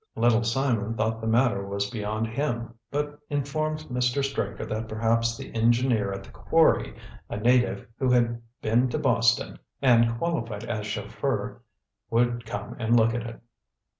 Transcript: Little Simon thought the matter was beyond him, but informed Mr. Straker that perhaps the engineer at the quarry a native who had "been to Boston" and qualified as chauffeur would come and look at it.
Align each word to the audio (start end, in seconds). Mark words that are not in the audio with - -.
Little 0.15 0.41
Simon 0.43 0.95
thought 0.97 1.21
the 1.21 1.27
matter 1.27 1.63
was 1.63 1.91
beyond 1.91 2.25
him, 2.25 2.73
but 2.89 3.19
informed 3.29 3.81
Mr. 3.81 4.23
Straker 4.25 4.65
that 4.65 4.87
perhaps 4.87 5.37
the 5.37 5.53
engineer 5.53 6.11
at 6.11 6.23
the 6.23 6.31
quarry 6.31 6.95
a 7.29 7.37
native 7.37 7.85
who 7.99 8.09
had 8.09 8.41
"been 8.63 8.89
to 8.89 8.97
Boston" 8.97 9.59
and 9.79 10.17
qualified 10.17 10.63
as 10.63 10.87
chauffeur 10.87 11.61
would 12.09 12.47
come 12.47 12.75
and 12.79 12.97
look 12.97 13.13
at 13.13 13.27
it. 13.27 13.39